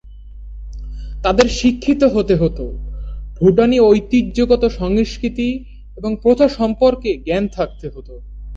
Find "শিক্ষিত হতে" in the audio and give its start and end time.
1.51-2.35